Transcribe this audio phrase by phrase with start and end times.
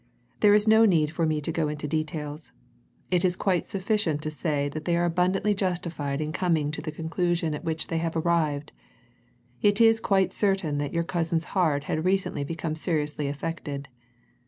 [0.39, 2.53] There is no need for me to go into details
[3.11, 6.91] it is quite sufficient to say that they are abundantly justified in coming to the
[6.91, 8.71] conclusion at which they have arrived:
[9.61, 13.89] it is quite certain that your cousin's heart had recently become seriously affected.